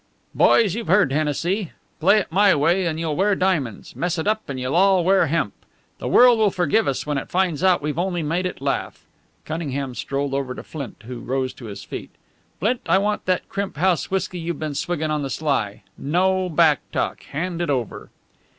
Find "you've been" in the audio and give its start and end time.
14.39-14.73